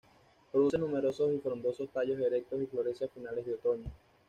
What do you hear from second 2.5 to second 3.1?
y florece a